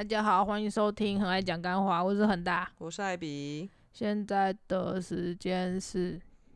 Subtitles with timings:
[0.00, 2.72] 大家好，欢迎收听《很爱讲干话》，我是很大。
[2.78, 3.68] 我是艾比。
[3.92, 6.12] 现在的时间是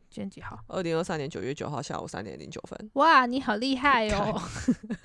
[0.09, 0.59] 今天几号？
[0.67, 2.89] 二零二三年九月九号下午三点零九分。
[2.93, 4.41] 哇，你好厉害哦！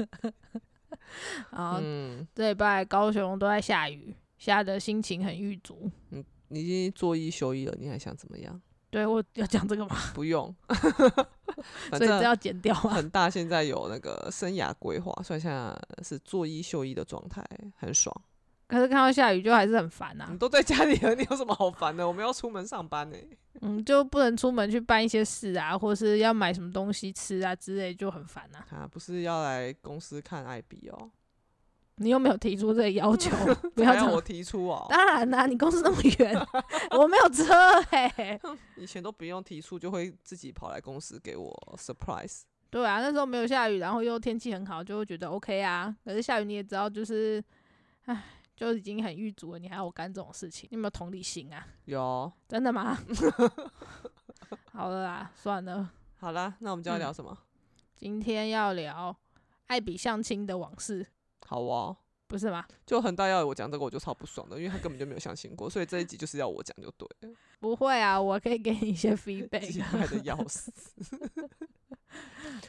[1.52, 5.90] 啊，嗯，这礼拜高雄都在下雨，下的心情很郁卒。
[6.48, 8.58] 你已经做一休一了，你还想怎么样？
[8.88, 9.94] 对我要讲这个吗？
[10.14, 10.52] 不用，
[11.92, 12.88] 所以这正要剪掉吗？
[12.94, 17.44] 很大现在有那个生涯规划，所以现在是做一休一的状态，
[17.76, 18.18] 很爽。
[18.70, 22.06] 可是看到下雨就还是很烦呐、你都在家里了， 你有什么好烦的？
[22.06, 23.16] 我们要出门上班呢、
[23.62, 31.10] 嗯，就不能出门去办一些事啊，或是要买什么东西吃啊之类，就很烦呐、啊，不是要来公司看艾比哦，
[31.96, 33.30] 你又没有提出这个要求，
[33.74, 34.86] 不要我提出哦。
[34.88, 36.34] 当然啦、你公司那么远，
[36.96, 37.52] 我没有车
[37.90, 38.40] 哎、
[38.76, 42.42] 以前都不用提出，就会自己跑来公司给我 surprise。
[42.70, 45.94] 对啊，那时候没有下雨，然后又天气很好，就会觉得 OK 啊。
[46.04, 47.42] 可是下雨你也知道，就是，
[48.04, 48.22] 唉，
[48.60, 51.66] 就已经很郁卒了，你还要我干这种事情，你有没有同理心啊？
[51.86, 52.94] 有，真的吗？
[54.70, 57.34] 好了啦，算了，好啦，那我们就要嗯聊什么？
[57.96, 59.16] 今天要聊
[59.68, 61.06] 艾比相亲的往事，
[61.46, 61.96] 好哦。
[62.26, 62.62] 不是吗？
[62.84, 69.90] 就很大要我讲这个，我就超不爽的，因为他根本就没有相亲过， 所以这一集就是要我讲就对了，不会啊，我可以给你一些鸡 feedback。
[69.90, 70.70] 掰的要死。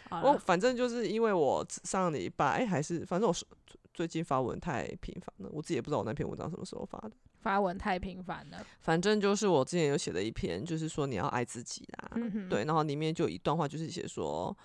[0.10, 3.46] 我反正就是因为我上礼拜哎、还是反正我是
[3.94, 7.12] 最近发文太频繁了，我自己也不知道我那篇文章什么时候发的。
[7.40, 14.56] 发文太频繁了，反正就是我之前有写了一篇，就是说你要爱自己啦，嗯对，然后里面就有一段话就是写说，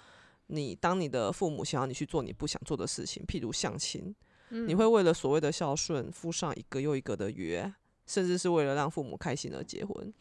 [0.49, 4.15] 你当你的父母想要你去做你不想做的事情，譬如相亲，
[4.51, 7.73] 嗯你会为了所谓的孝顺附上一个又一个的约，
[8.07, 10.13] 甚至是为了让父母开心而结婚，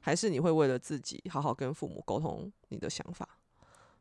[0.00, 3.26] 还是你会为了自己好好跟父母沟通你的想法？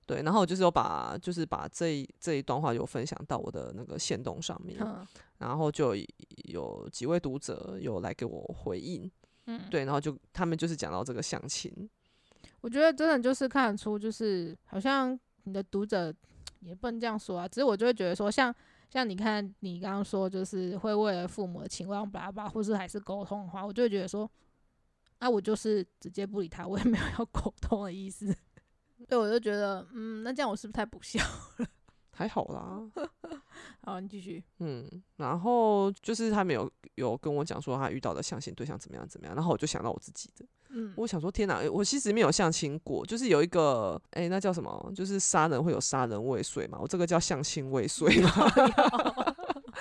[0.05, 5.05] 对，然后我就是有把就是把这一这一段话有分享到我的那个线动上面，嗯
[5.37, 6.05] 然后就有
[6.45, 9.09] 有几位读者有来给我回应，
[9.45, 11.71] 嗯，对，然后就他们就是讲到这个相亲，
[12.61, 16.13] 我觉得真的就是看得出，就是好像你的读者
[16.59, 18.53] 也不能这样说啊，只是我就会觉得说，像
[18.89, 24.29] 像你看你刚刚说，就是会为了父母的情况巴拉巴拉，或是还是沟通的话，我就会觉得说，
[25.19, 28.35] 啊，我就是直接不理他，我也没有要 沟通的意思。
[29.11, 31.19] 对，我就觉得，嗯，那这样我是不是太不孝
[31.59, 31.67] 了？
[32.15, 32.79] 还好啦，
[33.83, 34.41] 好，你继续。
[34.59, 48.31] 嗯，然后就是他们有有跟我讲说他遇到的相亲对象怎么样怎么样，然后我就想到我自己的，嗯，我想说天哪，我其实没有相亲过，就是有一个哎、那叫什么，就是杀人会有杀人未遂嘛，我这个叫相亲未遂嘛，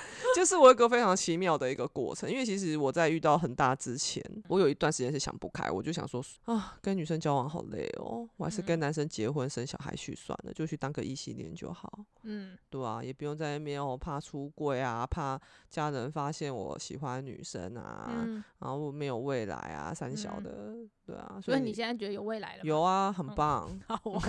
[0.36, 11.98] 就是我有一个非常奇妙的一个过程，因为其实我在遇到恒大之前，我有一段时间是想不开，我就想说啊，跟女生交往好累哦，我还是跟男生结婚生小孩去算了，就去当个异性恋就好。
[12.22, 20.74] 嗯对啊，也不用在那边哦，怕出柜啊，怕家人发现我喜欢女生啊，嗯，然后没有未来啊，三小的，
[21.04, 22.62] 对啊，所以你现在觉得有未来了？
[22.62, 23.80] 有啊，很嗯棒。
[23.88, 24.20] 好哦，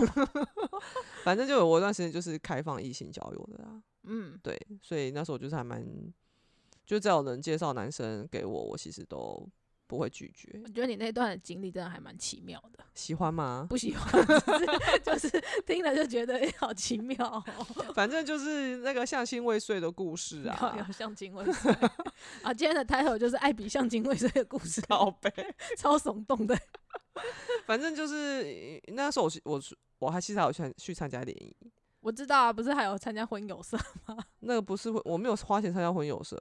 [1.23, 5.85] 反正就有我一段时间就是开放异性交友的啦，嗯，对，所以那时候就是还蛮，
[6.85, 9.47] 就只要有人介绍男生给我，我其实都
[9.87, 10.67] 不会拒绝我。
[10.69, 12.83] 觉得你那段的经历真的还蛮奇妙的。
[12.95, 13.67] 喜欢吗？
[13.69, 14.11] 不喜欢，
[15.03, 15.29] 就是
[15.65, 17.43] 听了就觉得、欸、好奇妙、哦，
[17.95, 21.71] 反正就是那个相亲未遂的故事 有啊有，相亲未遂
[22.43, 22.53] 啊！
[22.53, 25.31] 今天的 title 就是艾比相亲未遂的故事，好悲。
[25.77, 26.57] 超耸动的。
[27.65, 31.55] 反正就是呃那时候我我是我还其实还有去去参加联谊，
[32.01, 34.17] 我知道啊，不是还有参加婚友社吗？
[34.39, 36.35] 那个不是会我没有花钱参加婚友社，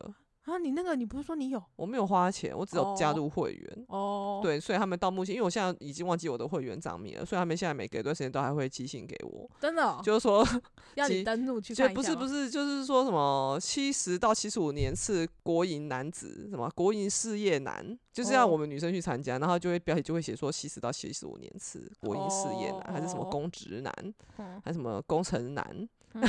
[0.50, 0.59] 啊？
[0.59, 3.84] 你那个你不是说你有我没有花钱，我只有加哦入会员。
[3.88, 10.47] 哦？，对，所以他们到目前，因为我现在已经忘记我的会员账名了，所以他们现在每隔一段时间都还会寄信给我，真的、哦，就是说，
[10.97, 26.22] 要你登录去不是不是，就是说什么七十到七十五年次国营男子，什么国营事业男，就是要哦我们女生去参加，然后就会标题就会写说七十到七十五年次国营事业男，还是什么哦公职男，嗯还是什么工程男，嗯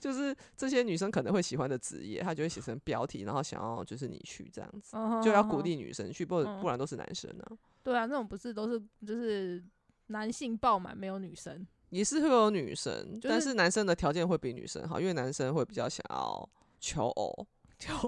[0.00, 7.52] 就是这些女生可能会喜欢的职业，她就会写成标题，然后想要就是你去这样子，嗯就要鼓励女生去，不嗯不然都是男生啊。
[7.84, 9.62] 对啊，那种不是都是就是
[10.08, 11.66] 男性爆满，没有女生。
[11.90, 16.48] 也是会有女生，就是但是男生的条件会比女生好，因为男生会比较想要
[16.78, 17.46] 求偶，
[17.76, 17.92] 就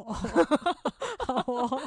[1.27, 1.83] 好哦，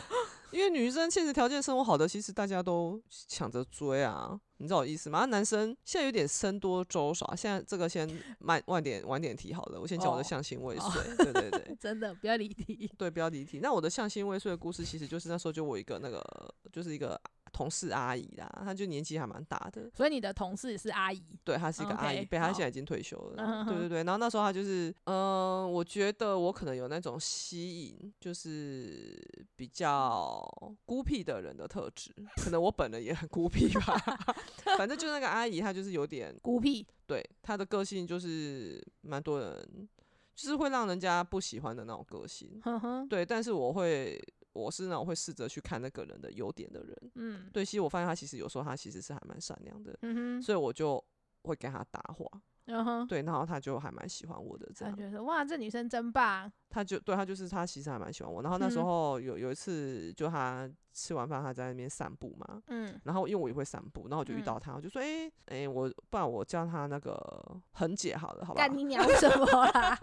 [0.56, 5.20] 因为女生现实条件生活好的，其实大家都抢着追啊，你知道我意思吗？
[5.20, 8.10] 那男生现在有点僧多粥少，现在这个先
[8.40, 11.76] 慢晚点晚点提好了，我先讲我的哦相亲未哦遂，对对对。
[11.78, 12.90] 真的不要离题。
[12.98, 13.60] 对，不要离题。
[13.62, 16.24] 那我的相心未遂的故事，其实就是那时候就我一个那个，
[16.72, 17.20] 就是一个
[17.56, 24.04] 同事阿姨啦，她就年纪还蛮大的，所以你的同事是阿姨，对，她是一个阿姨被她现在已经退休了对对对。
[24.04, 29.18] 然后那时候她就是，嗯、我觉得我可能有那种吸引，就是
[29.56, 30.46] 比较
[30.84, 32.14] 孤僻的人的特质，
[32.44, 33.96] 可能我本人也很孤僻吧。
[34.78, 39.88] 反正就那个阿姨，她就是有点，孤僻，对她的个性就是蛮多人，
[40.36, 42.60] 就是会让人家不喜欢的那种个性。
[43.08, 44.22] 对，但是我会，
[44.56, 47.12] 我是那种会试着去看那个人的优点的人。
[47.16, 51.04] 嗯对，其实我发现他其实有时候他其实是还蛮善良的，嗯哼，所以我就
[51.44, 52.26] 会跟他搭话。
[52.68, 58.42] 嗯哼，对，然后他就还蛮喜欢我的，这样他觉得哇，这女生真棒，他就对他就是他其实还蛮喜欢我。
[58.42, 68.68] 然后那时嗯候有有一次，就他吃完饭他在那边散步嘛，嗯然后因为我也会散步，然后我就遇嗯到他，我就说，哎、哎、我不然我叫他那个恒姐好了，好吧？
[68.68, 70.00] 干你娘什么啦？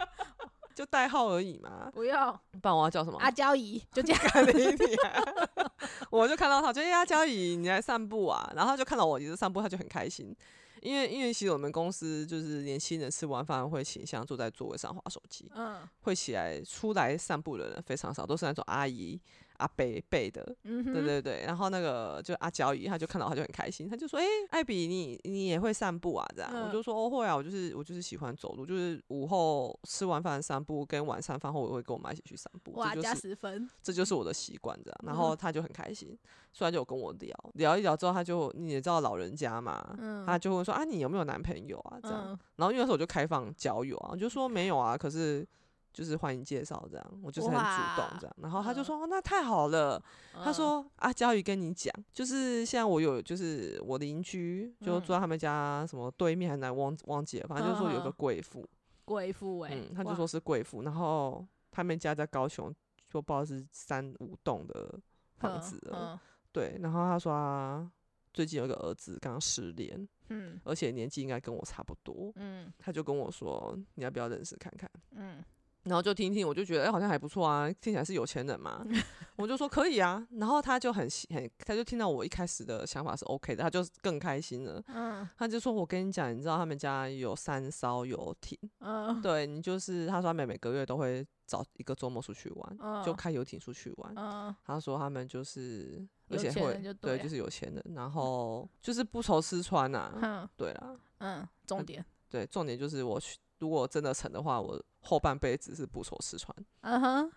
[0.75, 3.19] 就代号而已嘛，不用，不然我要叫什么？
[3.19, 4.21] 阿娇姨就这样！
[6.11, 8.51] 我就看到他，就哎阿娇姨，你来散步啊？
[8.55, 10.35] 然后他就看到我一直散步，他就很开心。
[10.81, 19.21] 因为因为其实我们公司就是年轻人吃完饭会倾向坐在座位上划手机，嗯会起来出来散步的人非常少，都是那种阿姨
[19.63, 20.55] 阿伯辈的。
[20.65, 34.99] 嗯哼，对对对，然后那个就阿娇姨，他就看到他就很开心，他就说：“哎、艾比，你你也会散步啊？”这样，我嗯就说：“哦，会啊，我就是我就是喜欢走路，就是午后吃完饭散步，跟晚上饭后我会跟我妈一起去散步，哇，就是十分，这就是我的习惯，这样。
[35.07, 36.19] 然嗯后他就很开心，
[36.53, 41.99] 所以他就有跟我聊聊一聊之后，他就你也知道老人家嘛，嗯他就会说啊，你有没有男朋友啊？
[42.03, 42.33] 这样。
[42.33, 45.47] 嗯然后因为那时候我就开放交友啊，我就说没有啊，可是
[45.93, 47.61] 就是欢迎介绍这样，我就是很主
[47.97, 48.37] 动哇这样。
[48.39, 48.85] 然后他就嗯。
[48.85, 50.03] 说、哦、那太好了，
[50.33, 50.55] 他嗯。
[50.55, 55.03] 说啊，佳宇跟你讲，就是现在我有就是我邻居就嗯。
[55.03, 58.67] 住在他们家什么对面还哪忘忘记了，反正就是说有个贵妇，
[59.05, 62.75] 贵妇哎嗯，，他就哇说是贵妇，然后他们家在高雄，
[63.09, 64.99] 就不知道是三五栋的
[65.37, 66.19] 房子了，嗯。
[66.53, 67.91] 对，然后他说他
[68.33, 70.59] 最近有一个儿子刚失联，嗯。
[70.65, 72.73] 而且年纪应该跟我差不多，嗯。
[72.79, 75.45] 他就跟我说你要不要认识看看，嗯
[75.85, 78.85] 然后就听听，我就觉得哎、好像还不错啊，听起来是有钱人嘛，
[79.37, 84.83] 我就说可以啊，然后他就很喜很，他就听到我一开始的想法是 OK 的，他就更开心了。
[84.89, 94.13] 嗯他就说：“我跟你讲，你知道他们家有三艘游艇，嗯对你就是他说他们每个月都会找一个周末出去玩，嗯，就开游艇出去玩。
[94.17, 106.53] 嗯他说他们就是而且会对，就是有钱人，然后就是不愁吃穿呐、哼对啦，嗯，重点，对，重点就是我去如果真的成的话，我后半辈子是不愁吃穿。
[106.81, 107.33] 嗯哼，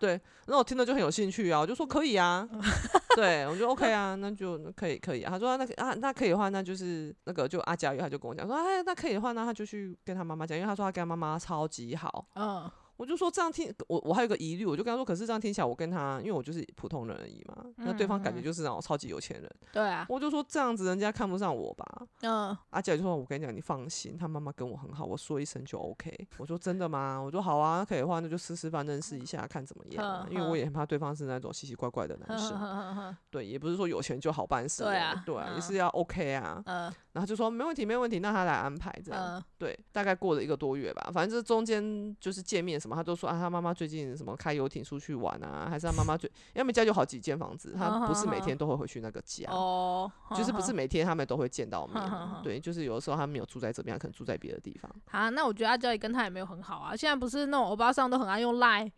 [0.48, 2.48] 那我听了就很有兴趣啊，我就说可以啊，
[3.14, 5.30] 对我就 OK 啊，那就可以可以啊。
[5.30, 12.26] 他说、啊、那啊那可以的话，那就是那个就阿佳宇他就跟我讲说，哎那可以的话，那他就去跟他妈妈讲，因为他说他跟他妈妈超级好。
[12.34, 21.84] 嗯我就说这样听，我我还有个疑虑，我就跟他说，可是这样听起来，我跟他，因为我就是普通人而已嘛，那对方感觉就是那种超级有钱人，对啊，我就说这样子人家看不上我吧。
[22.22, 36.62] 嗯阿姐就说：“我跟你讲，你放心，他妈妈跟我很好，我说一声就 OK。”我说：“真的吗？”我说：“好啊，那可以的话，那就试试饭，认识一下，看怎么样因为我也很怕对方是那种奇奇怪怪的男生，对，也不是说有钱就好办事、对啊对啊，也嗯是要 OK 啊。
[36.66, 39.38] 嗯然后就说没问题，没问题，那他来安排这样。
[39.38, 49.50] 嗯对，大概过了一个多月吧，反正这中间就是见面什么，他都说啊，他妈妈最近什么开游艇出去玩啊，还是他妈妈最，因为他们家有好几间房子，他不是每天都会回去那个家。
[49.50, 52.02] 哦，就是不是每天他们都会见到面
[52.42, 56.94] 对，就是有的时候他没有住在这边，他可能住在别的地方，好，那我觉得阿娇也跟他也没有很好啊。
[56.94, 58.92] 现在不是那种欧巴桑都很爱用 Line。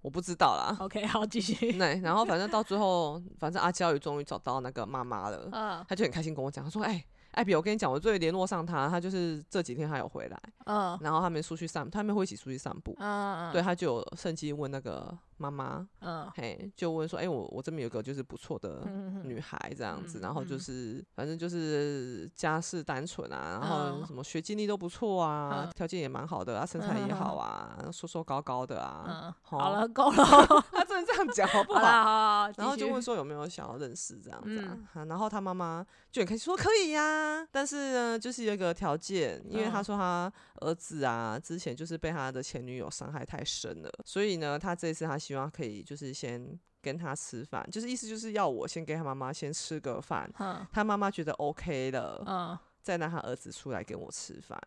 [0.00, 0.76] 我不知道啦。
[0.78, 1.72] OK，好，继续。
[1.72, 12.94] 对，然后反正到最后，反正阿娇也终于找到那个妈妈了，嗯他就很开心跟我讲，他说：“哎、艾比，我跟你讲，我终于联络上他，他就是这几天他有回来，嗯然后他们出去散，他们会一起出去散步。
[12.98, 16.30] 嗯，对，他就有趁机问那个妈妈，嗯。
[16.34, 20.60] 嘿，就问说：“哎、我我这边有个就是不错的嗯女孩这样子，嗯然后就嗯。
[20.60, 24.06] 是反正就是家世单纯啊，然后嗯。
[24.06, 29.04] 什么学经历都不错啊嗯，条件也蛮好的啊，身材也好啊，瘦瘦高高的啊。
[29.08, 30.64] 嗯，好好了，够了。
[30.72, 32.02] 他真的这样讲好不好，好？
[32.04, 39.84] 好，好然后就问说有没有想要认识这样子啊然后他妈妈就很开心说可以呀、但是呢就是有一个条件，因为他嗯。
[39.84, 54.58] 说他儿子啊之前就是被他的前女友伤害太深了，所以呢他这次他希望可以就是先跟他吃饭，就是意思就是要我先给他妈妈先吃个饭，嗯他妈妈觉得 OK 了，嗯，再让他儿子出来跟我吃饭。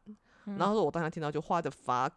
[0.45, 2.11] 嗯然后我当时听到就花的 fuck，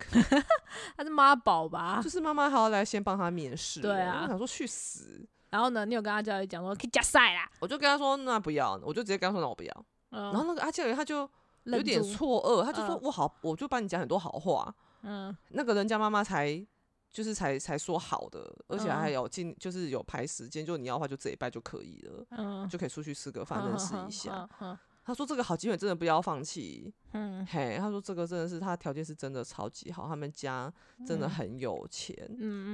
[0.95, 2.11] 他是妈宝吧 就？
[2.11, 5.27] 是妈妈还要来先帮他面试，对啊我想说去死。
[5.49, 7.51] 然后呢，你有跟阿娇也讲说可以加赛啦。
[7.61, 9.87] 我就跟他说那不要，我就直接跟他说那我不要。
[10.11, 11.27] 嗯，然后那个阿娇他就
[11.65, 14.75] 有点错愕，他就说嗯我好，我就帮你讲很多好话。
[15.07, 16.67] 嗯那个人家妈妈才
[17.15, 19.13] 就是才才说好的，而且还嗯。
[19.13, 24.47] 有进就是有排时间，就你要的话就这一拜就可以了，嗯，就可以出去吃个饭认识一下。
[24.61, 27.45] 嗯他说这个好机会真的不要放弃，嗯。
[27.45, 30.73] 嘿，他说这个真的是他条件是真的超级好，他们家
[31.07, 32.17] 真的很有钱。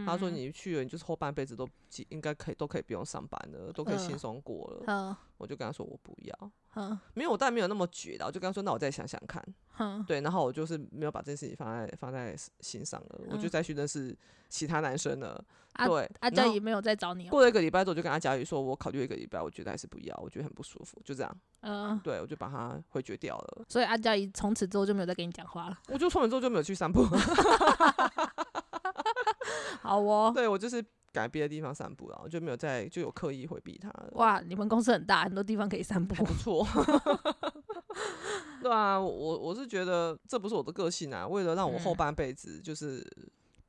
[0.06, 4.18] 他说你去了，你就是后半辈子都几应该可以都可以不用上班了，都可以轻嗯。
[4.18, 4.84] 松过了。
[4.86, 5.16] 嗯。
[5.38, 9.42] 我就跟他说我不要，嗯没有，我当然没有那么绝的，我就跟他说那我再想想看。
[9.78, 14.16] 嗯，对，然后我就是没有把这件事情放在放在心上了，我就嗯再去认识
[14.48, 15.42] 其他男生了。
[15.74, 21.36] 啊对，阿然后娇也没有再找你哦，过了一个礼拜之后，我就跟阿佳宇说，我考虑一个礼拜，我觉得还是不要，我觉得很不舒服，就这样。
[21.60, 23.64] 嗯，对，我就把他回绝掉了。
[23.68, 25.78] 所以阿娇姨从此之后就没有再跟你讲话了。
[25.88, 27.06] 我就出门之后就没有去散步，
[29.80, 33.92] 好哦，对我就是改别的地方散步了，我就没有再就有刻意回避他。
[34.12, 36.24] 哇，你们公司很大，很多地方可以散步还。
[36.24, 36.66] 不错，
[38.62, 41.26] 对啊，我我是觉得这不是我的个性啊。
[41.26, 43.04] 为了让我后嗯半辈子，就是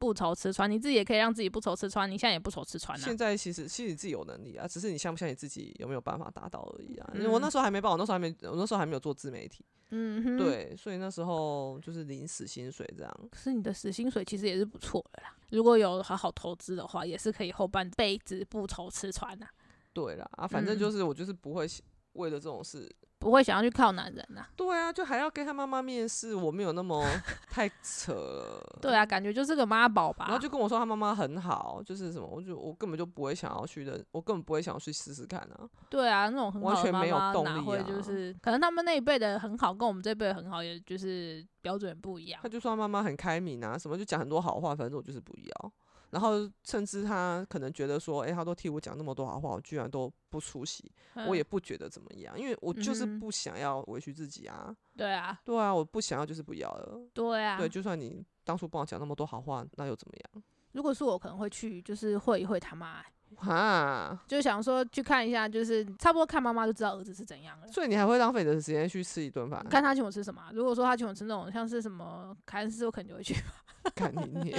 [0.02, 3.16] 不愁吃穿，你自己也可以让自己不愁吃穿，你现在也不愁吃穿啊现。
[3.16, 7.08] 在其实其实你自己有能力啊，只是你相不相信自己有没有办法达到而已啊。
[7.14, 10.38] 因为嗯我那时候还没报，我那时候还没，我那时候还没有做自媒体，嗯哼，。
[10.40, 13.30] 对，所以那时候就是领死薪水这样。
[13.30, 19.48] 可是你的死薪水其实也是不错的啦，如果有好好投资的话，也是可以后半辈子不愁吃穿啊、
[19.94, 21.68] 对啦，啊，反正嗯就是我就是不会
[22.14, 22.90] 为了这种事，
[23.22, 27.06] 不会想要去靠男人呐、对啊，就还要跟他妈妈面试，我没有那么
[27.52, 28.80] 太扯了。
[28.82, 30.26] 对啊，感觉就是个妈宝吧。
[30.26, 35.70] 然后就跟我说他妈妈很好，就是什么，我就我根本就不会想要去的，我根本不会想要去试试看啊。
[35.88, 42.50] 对啊，那种很好的妈完全没有妈哪动力啊会就是，可能他们那一辈的很好，跟我们这一辈的很好，也就是标准不一样他。
[42.50, 45.72] 就说他妈妈很开明啊，什么就讲很多好话，反正我就是不要。
[46.12, 50.92] 然后甚至他可能觉得说，诶，他都替我讲那么多好话，我居然都不出席，
[51.28, 54.76] 我也嗯不觉得怎么样，因为我就是不想要委屈自己啊。
[54.96, 57.02] 对啊，对啊，我不想要就是不要了。
[57.14, 57.58] 对啊。
[57.58, 60.44] 对，就算你当初帮我讲那么多好话，那又怎么样？
[60.74, 63.04] 如果是我，可能会去，就是会一会他妈、
[63.38, 67.68] 哈，就想说去看一下，就是差不多看妈妈就知道儿子是怎样了。
[67.68, 69.64] 所以你还会浪费你的时间去吃一顿饭？
[69.70, 73.36] 看他请我吃什么啊、如果说他请我吃那种像是什么凯恩斯，我肯定就会去。
[73.96, 74.56] 看你你，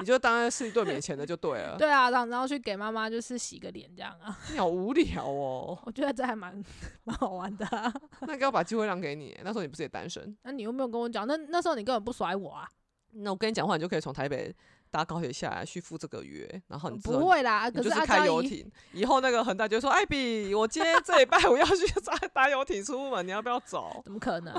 [0.00, 1.76] 你就当然吃一顿免钱的就对了。
[1.78, 5.78] 对啊，然后然后去给妈妈就是洗个脸这样啊， 你好无聊哦。
[5.84, 6.60] 我觉得这还蛮
[7.04, 7.92] 蛮好玩的、啊。
[8.22, 9.38] 那应该要把机会让给你。
[9.44, 10.36] 那时候你不是也单身？
[10.42, 12.68] 那你又没有跟我讲，那那时候你根本不甩我啊？
[13.12, 14.52] 那我跟你讲话，你就可以从台北
[14.94, 18.70] 搭高铁下来去赴这个约，然后你不会啦，你就是可阿娇姨，开游艇。
[18.92, 24.54] 以后那个恒大就说：“艾比，我今天这礼拜我要去 搭搭游艇出门，你要不要走怎么可能？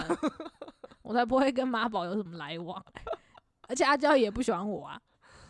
[1.03, 2.83] 我才不会跟妈宝有什么来往、
[3.69, 4.99] 而且阿娇也不喜欢我啊，？”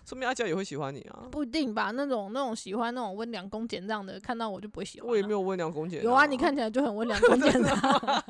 [0.05, 1.23] 说明阿娇也会喜欢你啊。
[1.31, 1.89] 不一定吧？
[1.89, 5.31] 那种那种喜欢那种温良恭俭让的，看到我就不会喜欢、我也没。
[5.31, 7.73] 有温良恭俭、有啊，你看，起来就很温良恭俭让。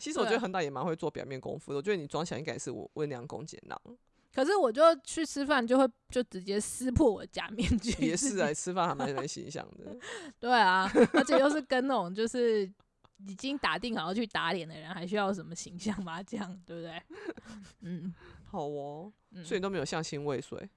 [0.00, 1.76] 其实我觉得恒大也蛮会做表面功夫的。
[1.76, 3.80] 我觉得你装起来应该也是温温良恭俭让，
[4.34, 7.90] 可是我就去吃饭，就会就直接撕破我的假面具。
[8.04, 9.96] 也是啊，吃饭还蛮蛮形象的。
[10.40, 12.64] 对啊，而且又是跟那种就是
[13.26, 17.02] 已经打定好要去打脸的人，还需要什么形象把它这样，对不对？
[17.82, 18.14] 嗯
[18.50, 20.68] 好哦，嗯，所以你都没有相亲未遂。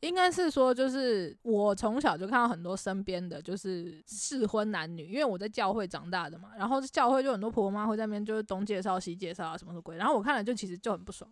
[0.00, 11.28] 应该是说，就是我从小就看到很多身边的就是适婚男女，因为我在教会长大的嘛，然后教会就很多婆婆妈会在那边就是东介绍西介绍啊什么什么鬼，然后我看了就其实就很不爽，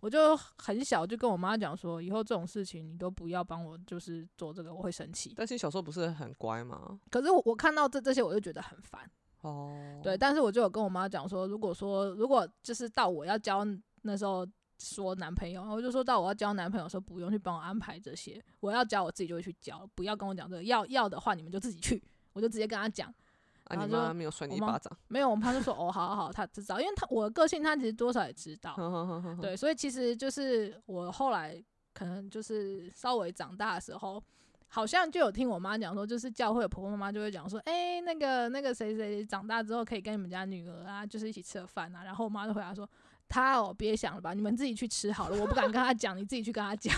[0.00, 5.32] 我就很小就跟我妈讲说，以后这种事情你都不要帮我就是做这个，我会生气。
[5.34, 7.00] 但是小时候不是很乖吗？
[7.10, 9.10] 可是我我看到这这些我就觉得很烦，
[9.40, 13.66] 哦，对，，但是我就有跟我妈讲说，如果说如果就是到我要交
[14.02, 14.46] 那时候
[14.78, 23.12] 说男朋友，我就说到我要交男朋友的时候，不用去帮我安排这些，我要交我自己就会去交，不要跟我讲这个，要要的话你们就自己去，我就直接跟他讲。
[23.66, 24.96] 啊，你妈没有甩你一巴掌？
[25.08, 28.74] 没有，我妈就说哦，好好好，她知道，因为她我的个性她其实多少也知道，
[29.40, 34.22] 对，所以其实就是我后来可能就是稍微长大的时候，
[34.68, 42.04] 好像就有听我妈讲说，就是教会的婆婆妈妈就会讲说，哎、那个那个谁谁长大之后可以跟你们家女儿啊，就是一起吃个饭啊。
[42.04, 42.88] 然后我妈就回答说，
[43.28, 46.94] 他哦，别想了吧，你们自己去吃好了，我不敢跟他讲，你自己去跟他讲。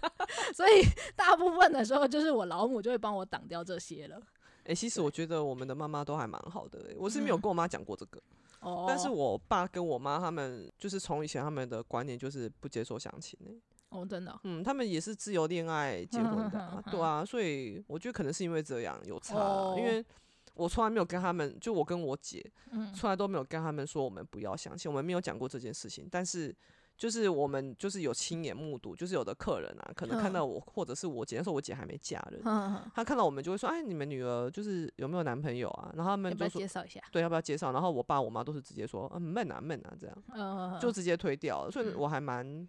[0.54, 0.82] 所以
[1.16, 4.20] 大部分的时候，就是我老母就会帮我挡掉这些了。
[4.64, 7.40] 哎、其实我觉得我们的妈妈都还蛮好的、欸，我是没有嗯。
[7.40, 8.20] 跟我妈讲过这个，
[8.60, 20.04] 哦，但是我爸跟我妈他们就是从以前他们的观念就是不接受相亲、欸，哦，真的哦，嗯，他们也是自由恋爱结婚的、 对啊，所以我觉得可能是因为这样有差，哦因为
[20.54, 22.92] 我从来没有跟他们，就我跟我姐嗯。
[22.94, 26.54] 从来都没有跟他们说我们不要相亲，我们没有讲过这件事情，但是。
[27.00, 42.68] 就是我们就是有亲眼目睹，就是有的客人啊，可能看嗯到我、或者是我姐，那时候我姐还没嫁人，哼哼他看到我们就会说：“哎，你们女儿就是有没有男朋友啊？”然后他们就说介绍一下？：“对，要不要介绍？”然后我爸我妈都是直接说：“嗯，闷啊闷啊，这样嗯，就直接推掉了。”所以嗯我还蛮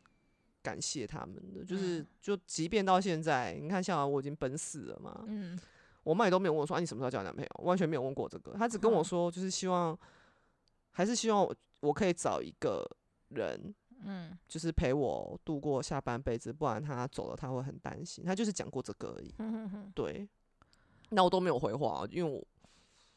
[0.64, 5.60] 感谢他们的，就是嗯就即便到现在，你看像我已经奔四了嘛，嗯
[6.04, 10.00] 我妈也都没有问我说啊你什么时候交男朋友，完全没有问过这个，她只跟我嗯说就是希望，
[10.92, 12.90] 还是希望我我可以找一个
[13.28, 13.76] 人。
[14.06, 18.24] 嗯就是陪我度过下半辈子，不然他走了他会很担心。
[18.26, 19.34] 他就是讲过这个而已。
[19.40, 20.28] 嗯哼哼，对，
[21.10, 22.46] 那我都没有回话，因为我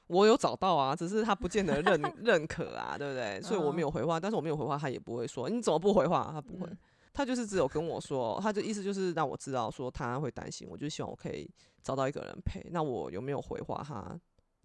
[0.07, 3.41] 我有找到啊，只是他不见得认 认可啊，对不对？
[3.43, 6.79] 所以我没有回话，但是我没有回话，他也不会说你怎么不回话，他不会，嗯
[7.14, 11.49] 他就是只有跟我说，他的意思就是让我知道说他会担心，我就希望我可以
[11.83, 12.61] 找到一个人陪。
[12.71, 14.19] 那我有没有回话，他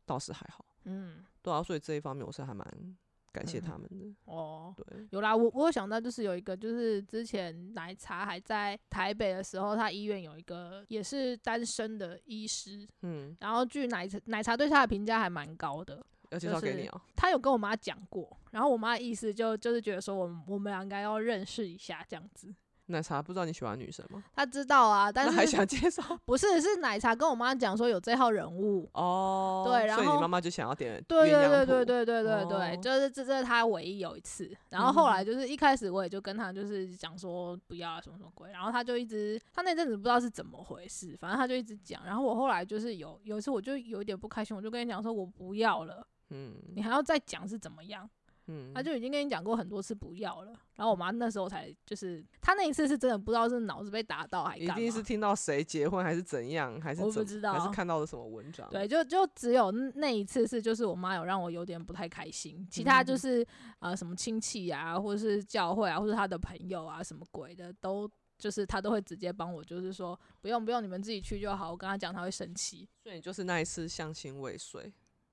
[0.06, 2.68] 倒是还好，嗯对啊，所以这一方面我是还蛮
[3.32, 4.74] 感谢嗯他们的，哦。
[4.76, 22.54] 对，有啦，我我有想到，就是有一个，就是之前奶茶还在台北的时候，他医院有一个也是单身的医师，嗯，然后据奶茶奶茶对他的评价还蛮高的，要介就是绍给你啊、他有跟我妈讲过，然后我妈的意思就就是觉得说我们我们俩应该要认识一下这样子。
[22.92, 24.24] 奶茶不知道你喜欢女生吗？
[24.36, 28.90] 他知道啊，但是还是想介绍 不是是奶茶跟我妈讲说有这号人物。
[28.94, 29.64] 哦？
[29.68, 48.10] 对然后所以你妈妈就想要点对对对对谱对对对对，哦就是这这是他唯一有一次，然后后来就是一开始我也就跟他就是讲说不要啊什么什么鬼，然后他就一直他那阵子不知道是怎么回事，反正他就一直讲，然后我后来就是有有一次我就有一点不开心，我就跟你讲说我不要了，嗯你还要再讲是怎么样？
[48.52, 58.68] 嗯，他就已经跟你讲过很多次不要了，然后我妈那时候才就是她那一次是真的不知道是脑子被打到还一定是听到谁结婚还是怎样，还是怎我不知道还是看到了什么文章？
[58.72, 63.46] 对，就就只有那一次是，就是我妈有让我有点不太开心，其他嗯就是、
[63.80, 71.70] 呃什么亲戚啊，或者是教会啊，或者他的朋友啊，什么鬼的，都就是他都会直接帮我，就是说不用不用，你们自己去就好。
[71.72, 74.92] 我跟他讲，他会生气，所以就是那一次相亲未遂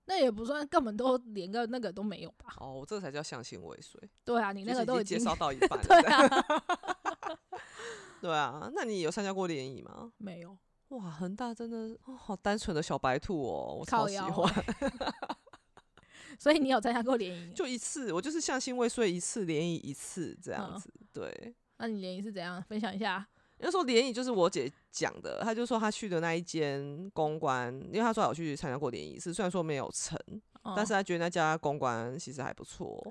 [0.09, 2.55] 那也不算，根本都连个那个都没有吧？
[2.61, 4.01] 哦，这才叫相亲未遂。
[4.25, 7.39] 对啊，你那个都已经经介绍到一 半了，对啊，
[8.23, 8.71] 对啊。
[8.73, 10.13] 那你有参加过联谊吗？
[10.19, 10.57] 没有，
[10.89, 14.53] 哇，恒大真的、哦、好单纯的小白兔哦，我超喜欢。
[16.39, 17.53] 所以你有参加过联谊？
[17.53, 20.93] 就一次，我就是相亲未遂一次，联谊一次这样嗯子。
[21.13, 22.63] 对，那你联谊是怎样？
[22.63, 23.27] 分享一下。
[23.59, 30.19] 那时候联谊就是我姐讲的，她就说她去的那一间公关，因为她说有去参加过联谊，是虽然说没有成，
[30.75, 33.03] 但是他觉得那家公关其实还不错。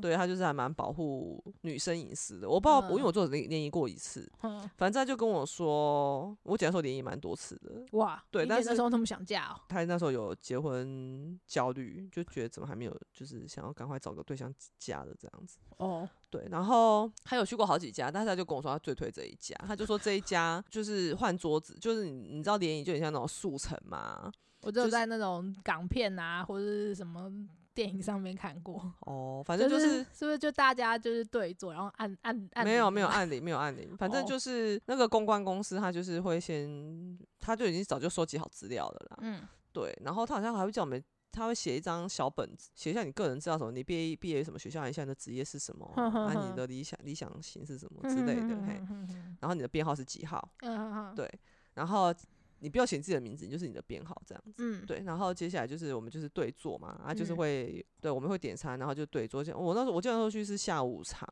[0.00, 2.48] 对他就是还蛮保护女生隐私的。
[2.48, 4.30] 我不知道，我因为嗯我做联联谊过一次，
[4.76, 7.84] 反正他就跟我说，我姐那时候联谊蛮多次的。
[7.92, 9.60] 哇，对但是那时候那么想嫁哦？
[9.68, 15.58] 她那时候有结婚焦虑，就觉得怎么还没有，就是想要赶快找个对象嫁的这样子。
[15.78, 27.30] 哦，对，然后他有去过好几家，但是他就跟我说他最推这一家，他就说这一家就是换桌子，就是你你知道联谊就很像那种速成嘛，就是我只有在那种港片啊，或者是什么
[27.74, 28.92] 电影上面看过。
[29.06, 41.02] 哦，反正就是是是不是就大家就是对坐，然后按按按没有没有按铃没有按铃，反正哦就是那个公关公司他就是会先，他就已经早就收集好资料了啦，嗯对，然后他好像还会叫我们。
[41.36, 51.28] 他会写一张小本子，写一下你个人资料什么，你毕业毕业于什么学校，你现在的职业是什么，啊，你的理想理想型是什么之类的，嘿，嗯然后你的编号是几号，嗯对，
[51.74, 52.14] 然后
[52.60, 54.54] 你不要写自己的名字，你就是你的编号这样子。
[54.58, 59.44] 嗯，对，然后接下来就是我们就是对坐嘛，啊，就是嗯会、对我们会点餐，然后就对桌。
[59.56, 61.28] 我那时候我记得那时候去是下午场，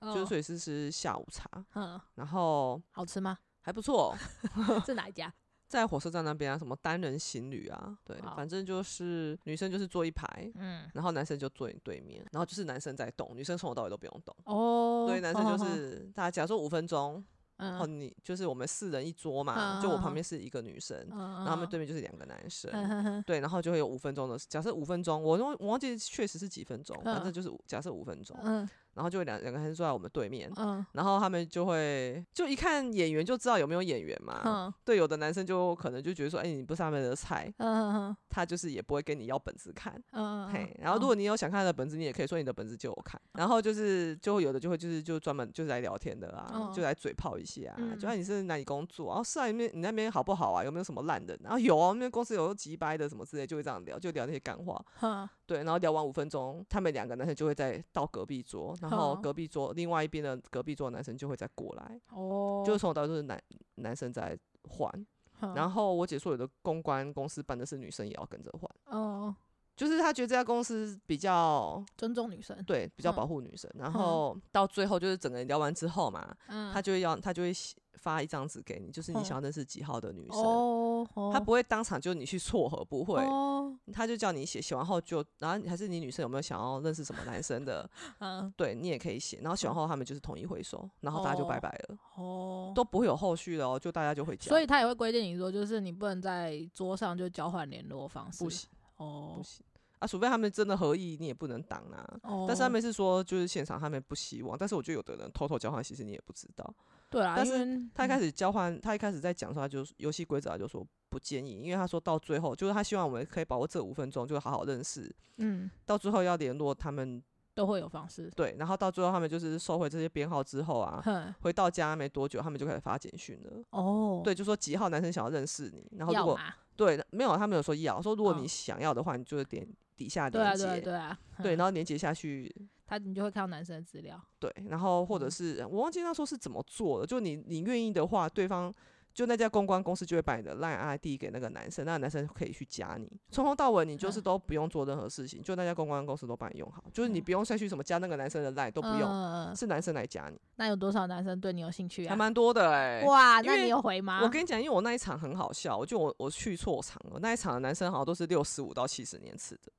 [0.00, 3.38] 就是哦所以是吃下午茶，嗯，然后好吃吗？
[3.60, 4.14] 还不错
[4.86, 5.32] 是哪一家？
[5.66, 14.32] 在火车站那边啊，什么单人行旅啊，对，反正就是女生就是坐一排，嗯，然后男生就坐你对面，然后就是男生在动，女生从头到尾都不用动。
[14.44, 17.22] 哦，对，男生就是大家假如说五分钟，
[17.58, 27.32] 嗯，哦，你就是我们四人一桌嘛，就我旁嗯边是一个女生，嗯，然后他们对面就是两个男生，对，然后就会有五分钟的，假设五分钟，我忘我忘记确实是几分钟，反正嗯。
[27.32, 34.40] 就是假设五分钟，嗯然后就会两两个人坐在我们对面，嗯然后他们就会就一看演员就知道有没有演员嘛。
[34.44, 40.02] 嗯对，有的男生就可能就觉得说，哎、你不是他们的菜，嗯嗯他就是也不会跟你要本子看。
[40.12, 43.20] 嗯，嘿，然后如果你有想看的本子，你也可以说你的本子借我看。
[43.34, 50.64] 然后就是就会有的就会就是就专门就是来聊天的啊，嗯就来嘴炮一下、啊，嗯就看你是哪里工作，然后是啊，你那你那边好不好啊？
[50.64, 51.38] 有没有什么烂人？
[51.42, 54.82] 然后有啊，那边公司有急掰的什么之类，就会这样聊，就聊那些干话。
[55.00, 63.40] 哼，对，然后聊完五分钟，他们两个男生就会再到隔壁桌，然后隔壁桌另外一边的隔壁桌的男生就会再过来，哦，就是从头到尾都是男
[63.76, 64.36] 男生在
[64.68, 65.06] 换。
[65.38, 69.34] 哼，然后我姐说有的公关公司办的是女生也要跟着换，哦，
[69.76, 73.70] 就是她觉得这家公司比较尊重女生，对比较嗯保护女生。
[73.74, 77.76] 然后到最后就是整个人聊完之后嘛，嗯，他就会要他就会写
[78.06, 81.30] 发一张纸给你，就是你嗯想要认识几号的女生，哦，哦。
[81.32, 87.90] 他不会当场就你去撮合，不会，哦，他就叫你写，写完后就，然后还是你女生有没有想要认识什么男生的，
[88.20, 99.64] 嗯，对你也可以写，然后写完后他们就是统一回收，然后大家就拜拜了，哦，都不会有后续的哦，就大家就回家，所以他也会规定你说，就是你不能在桌上就交换联络方式，不行哦不行
[99.98, 102.18] 啊，除非他们真的合意，你也不能挡啊。
[102.22, 106.74] 哦，但是他们是说，就是现场他们不希望，但是我觉得有的人偷偷交换，其实你也不知道。
[107.08, 117.22] 对啊，但是他一开始交换，他一开始在讲说，他就是游戏规则，他就说不建议，因为他说到最后，就是他希望我们可以把握这五分钟，就好好认识，嗯到最后要联络他们，
[117.54, 123.62] 都会有方式，对，然后到最后他们就是收回这些编号之后啊，哼，回到家没多久，他们就开始发简讯了。
[123.70, 126.38] 哦，对，就说几号男生想要认识你，然后如果
[126.74, 132.54] 对没有，他没有说要，说如果哦你想要的话，你就是点底下对啊连接，对啊对啊，对，哼然后连接下去，
[132.86, 135.30] 他你就会看到男生的资料，对，然后或者嗯。
[135.30, 138.72] 是我忘记那时候是怎么做的，就你你愿意的话，对方
[139.12, 147.24] 就那家公关公司就会把你的 Line ID 给那个男生，那个男生可以去加你，从头到尾你就是嗯都不用做任何事情，就那家公关公司都帮你用好，就是你嗯。
[147.24, 152.10] 不用再去什么加那个男生的 Line 都不用，嗯，嗯是男生来加你，那有多少男生对你有兴趣啊？
[152.10, 154.20] 还蛮多的哎、哇，因为那你有回吗？
[154.22, 159.72] 我跟你讲，因为我那一场很好笑，我就我我去错场了，那一场的男生好像都是六十五到七十年次的，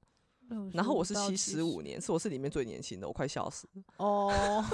[0.73, 3.83] 然后我是七十五年是，我是里面最年轻的，我快笑死了。
[3.97, 4.63] 哦。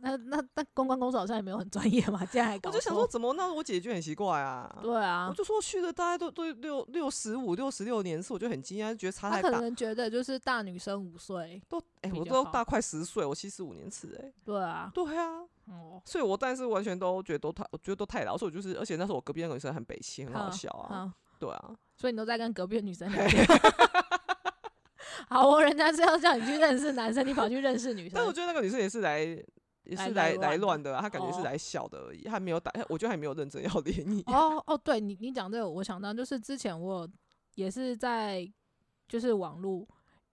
[0.02, 4.78] 那那那公关公司好像也没有很专业嘛，竟然还搞我就想说，怎么那我姐就很奇怪啊。
[4.82, 9.60] 对啊我，就说去的大家都都六六十五、六十六年次，我就很惊讶，觉得差他可太大。
[9.60, 23.46] 能觉得就是大女生五岁，都哎、我都大快十岁，我七十五年次哎、对啊，对啊，哦，所以我但是完全都觉得都太，我觉得都太老，所以我就是，而且那时候我隔壁那个女生很北气，很好好笑啊，对啊，所以你都在跟隔壁的女生聊 天。
[25.40, 28.12] 好哦，人家是要叫你去认识男生，你跑去认识女生。
[28.14, 29.42] 但我觉得那个女生也是来。
[29.84, 34.22] 也是来来乱的她感觉是哦来笑的而已，她没有打，我觉得还没有认真要联谊。
[34.26, 37.08] 哦哦，对你你讲这个，我想到就是之前我
[37.56, 38.48] 也是在
[39.08, 39.84] 就是网络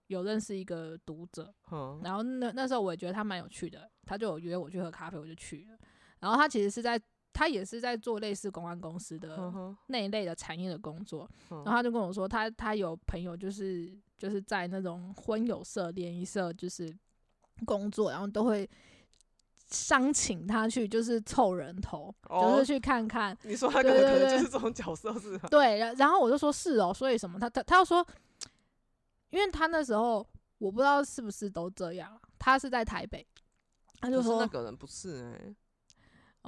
[0.06, 5.76] 有认识一个读者，嗯然后那那时候我也觉得他蛮有趣的，他就有约我去喝咖啡，我就去了。
[6.20, 7.00] 然后他其实是在
[7.38, 9.38] 他也是在做类似公关公司的
[9.86, 16.92] 那一类的产业的工作，嗯然后他就跟我说，他他有朋友就是就是在那种婚友社、联谊社就是
[17.64, 18.68] 工作，然后都会
[19.68, 23.38] 商请他去，就是凑人头，哦就是去看看。
[23.42, 25.48] 你说他可能可能就是这种角色是吧？
[25.48, 27.38] 对，然然后我就说是哦，所以什么？
[27.38, 28.04] 他他他要说，
[29.30, 30.26] 因为他那时候
[30.58, 33.24] 我不知道是不是都这样，他是在台北，
[34.00, 35.54] 他就说那个人不是哎、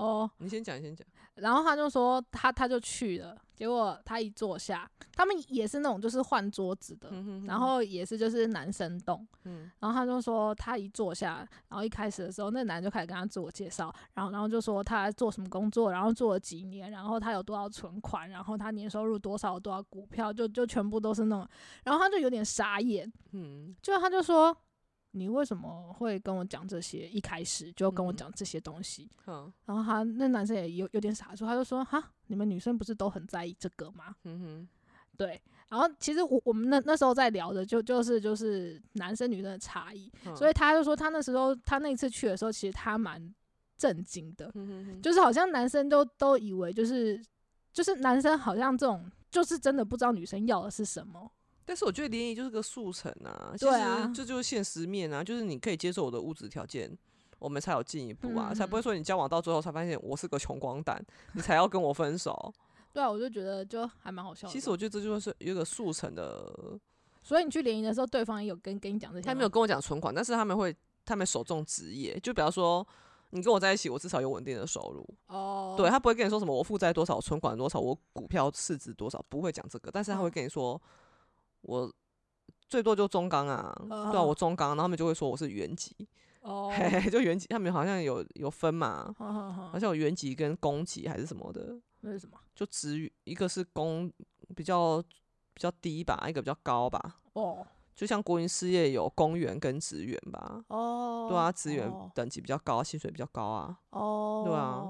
[0.00, 1.06] 哦，你先讲，你先讲。
[1.34, 21.48] 然后他就说他他就去了，结果他一坐下，他们也是那种就是换桌子的，嗯哼哼然后也是就是男生动，嗯然后他就说他一坐下，然后一开始的时候，那男的就开始跟他自我介绍，然后然后就说他做什么工作，然后做了几年，然后他有多少存款，然后他年收入多少多少股票，就就全部都是那种，
[21.84, 24.54] 然后他就有点傻眼，嗯就他就说
[25.12, 27.09] 你为什么会跟我讲这些？
[27.09, 28.16] 一开始就跟我嗯。
[28.16, 34.14] 讲这些东西，嗯，然后他那男生也有有点傻住，他就说哈，你们女生不是都很在意这个吗？
[34.25, 34.68] 嗯哼，
[35.16, 43.35] 对，然后其实我我们那那时候在聊的就就是就是男生女生的差异，所以以，他就说他那时候他那次去的时候，其实他蛮
[43.77, 47.20] 震惊的，嗯哼哼，就是好像男生都都以为就是
[47.73, 51.33] 就是男生好像这种就是真的不知道女生要的是什么，
[51.64, 56.96] 但是我觉得联谊就是个速成啊，其对啊实这就是现实面啊，就是你可以接受我的物质条件。
[57.38, 62.53] 我们才有进一步啊，嗯才不会说你交往到最后才发现我是个穷光蛋，你才要跟我分手。
[62.92, 64.53] 对啊，我就觉得就还蛮好笑的。
[64.53, 66.79] 其实我觉得这就是有一个速成的，
[67.23, 72.87] 所以你去联谊的时候，对方也有跟跟你讲这些，他没有跟我讲存款，但是他们会，他们首重职业，就比方说
[73.31, 80.79] 你跟我在一起，我至少有稳定的收入，哦，对他不会跟你说什么我负债多少，我存款多少，我股票市值多少，不会讲这个，但是他会嗯跟你说
[81.62, 81.92] 我
[82.68, 85.94] 最多就中钢啊，对啊，哦我中钢，然后他们就会说我是原级，
[86.42, 92.38] 哦，嘿嘿，就原级，他们好像有有分嘛，好像有原级跟公级还是什么的，那是什么？
[92.55, 94.11] 就职一个是公
[94.55, 95.03] 比较
[95.53, 103.79] 比较低吧，一个比较高吧，哦就像国营事业有公员跟职员吧，哦，对啊，职员哦等级比较高，薪水比较高啊。
[103.90, 104.81] 哦，对啊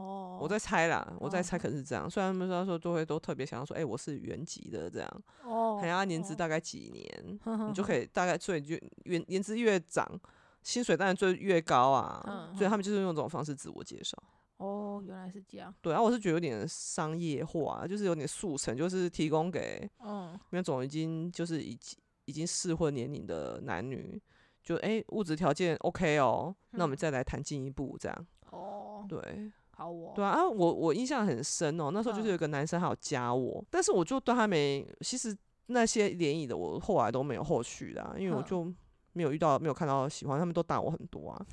[0.40, 2.08] 我在猜啦，我在哦猜可能是这样。
[2.08, 10.06] 虽然他们说说都会都特别想要说，哎、我是原籍的这样，哦，还要年资哦大概几年，你就可以大概所以就原年资越长，
[10.62, 12.22] 薪水当然就越高啊。
[12.26, 14.16] 嗯所以他们就是用这种方式自我介绍。
[14.56, 24.20] 哦，原来是这样，对，啊我是觉得有点商业化，就是有点速成，就是提供给嗯那种已经就是已经已经适婚年龄的男女，
[24.62, 28.26] 就哎、物质条件 OK 哦，那我们嗯再来谈进一步这样。
[28.50, 35.34] 哦，对，好我对啊，啊，我我印象很深哦，那时候就是有个男生还有加我，但是我就对他没，其实
[35.68, 38.72] 那些联谊的我后来都没有后续的、啊，因为我嗯就
[39.12, 41.46] 没有遇到，没有看到喜欢，他们都大我很多啊。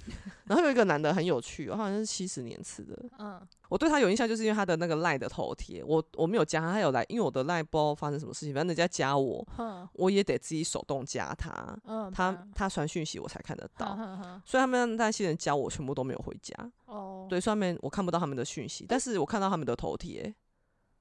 [0.45, 13.97] 然后有一个男的很有趣、哦，好像是七十年次的，嗯我对他有印象，就是因为他的那个赖的头贴，我我没有加他，他有来，因为我的赖不知道发生什么事情，反正人家加我，哼我也得自己手动加他，嗯，他他传讯息我才看得到。
[14.45, 16.55] 所以他们那些人加我，全部都没有回家。
[16.85, 20.33] 哦，对，上面我看不到他们的讯息，但是我看到他们的头贴。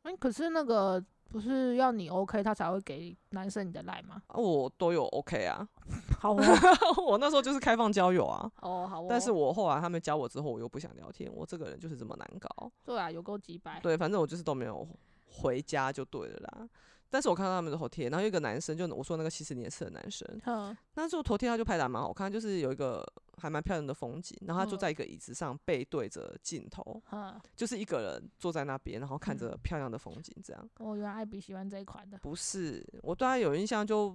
[0.03, 4.23] 哎、可是那个不是要你 OK 他才会给男生你的赖吗？
[4.29, 5.67] 啊，我都有 OK 啊，
[6.21, 6.43] 好哦，
[7.07, 8.51] 我那时候就是开放交友啊。
[8.63, 12.71] 哦好哦，但是我后来他们加我之后，我又不想聊天，我这个人就是这么难搞。
[12.85, 14.87] 对啊，有够几百，对，反正我就是都没有
[15.29, 16.69] 回家就对了啦。
[17.09, 20.77] 但是我看到他们的头贴，然后有一个男生，就我说那个七十年次的男生，哼。
[20.95, 23.07] 那时候头贴他就拍的蛮好看，就是有一个
[23.39, 24.81] 还蛮漂亮的风景，然后他坐嗯。
[24.81, 29.39] 在一个椅子上，背对着镜头，哼，就是一个人坐在那边，然后看嗯。
[29.39, 30.69] 着漂亮的风景，这样。
[30.79, 34.09] 我原来艾比喜欢这一款的，不是，我对他有印象就，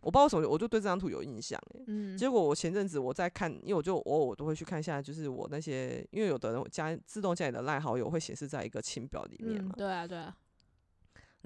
[0.00, 1.84] 我不知道为什么，我就对这张图有印象诶。
[1.86, 10.36] 嗯，结果我前阵子我在看，因为我就偶尔我都会去看一下，就是我那些，因为有的人加自动加你的赖好友会显示在一个清表里面嗯嘛，对啊对啊，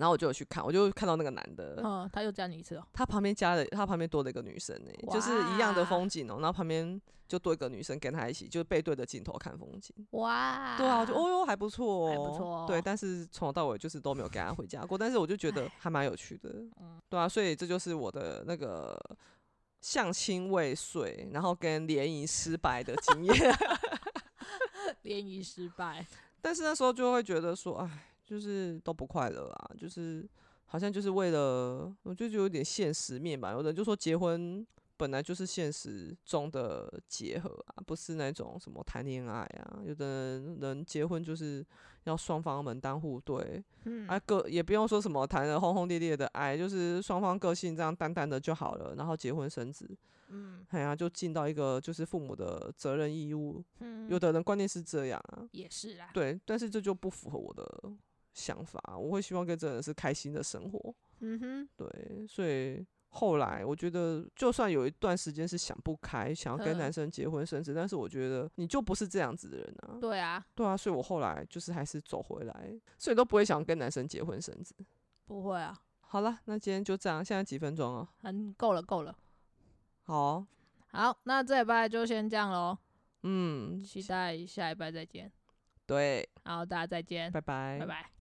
[0.00, 9.94] 然后我就有去看，我就看到那个男的，嗯，他又加你一次哦，他旁边加了，他旁边多了一个女生呢、就是一样的哇风景哦、然后旁边就多一个女生跟他一起，就是背对着镜头看风景。
[10.12, 16.48] 哇，对啊，我就哦哟还不错哦、还不错对，哦但是从头到尾就是都没有跟他回家过，但是我就觉得还蛮有趣的。
[16.80, 18.98] 嗯对啊，所以这就是我的那个
[19.80, 23.34] 相亲未遂，然后跟联谊失败的经验。
[25.02, 26.06] 联谊失败，
[26.40, 27.88] 但是那时候就会觉得说，哎，
[28.30, 30.24] 就是都不快乐啊，就是
[30.66, 33.50] 好像就是为了，我就觉得有点现实面吧。
[33.50, 34.64] 有人就说结婚
[34.96, 39.82] 本来就是现实中的结合啊，不是那种什么谈恋爱啊。
[39.84, 41.66] 有的人人结婚就是
[42.04, 49.90] 要双方门当户对，嗯啊个也不用说什么谈的轰轰烈烈的爱，就是双方个性这样淡淡的就好了，然后结婚生子，
[50.28, 53.60] 嗯哎呀，就尽到一个就是父母的责任义务。
[53.80, 57.64] 嗯，有的人观念是这样啊，也是啦，对，但是这就不符合我的
[58.40, 58.80] 想法。
[58.96, 74.74] 我会希望跟这个人是开心的生活，嗯哼，对，所以后来我觉得，就算有一段时间是想不开，想要跟嗯男生结婚生子，但是我觉得你就不是这样子的人啊，对啊，对啊，所以我后来就是还是走回来，所以都不会想跟男生结婚生子。
[75.26, 78.08] 不会啊，好了，那今天就这样，现在几分钟啊？
[78.22, 79.16] 很够了够了，
[80.04, 80.46] 好哦
[80.92, 82.76] 好，那这礼拜就先这样喽，
[83.22, 85.30] 嗯，期待下礼拜再见，
[85.86, 88.19] 对，好，大家再见，拜拜，拜拜。